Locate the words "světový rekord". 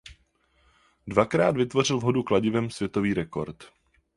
2.69-3.65